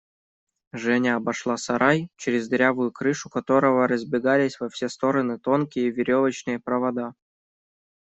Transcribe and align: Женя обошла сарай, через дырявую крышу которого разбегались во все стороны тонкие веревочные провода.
Женя 0.73 1.17
обошла 1.17 1.57
сарай, 1.63 2.09
через 2.17 2.47
дырявую 2.49 2.91
крышу 2.91 3.29
которого 3.29 3.87
разбегались 3.87 4.59
во 4.59 4.67
все 4.67 4.89
стороны 4.89 5.37
тонкие 5.37 5.91
веревочные 5.91 6.57
провода. 6.59 7.13